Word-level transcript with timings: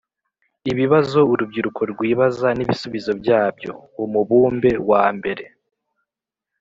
Ibibazo 0.71 1.19
urubyiruko 1.33 1.81
rwibaza 1.91 2.47
n'ibisubizo 2.57 3.11
byabyo—Umubumbe 3.21 4.71
wa 4.89 5.05
mbere 5.17 5.43